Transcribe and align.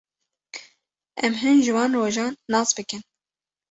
Em 1.27 1.37
hin 1.43 1.63
ji 1.63 1.71
wan 1.77 1.95
rojan 2.01 2.33
nas 2.51 2.69
bikin. 2.77 3.01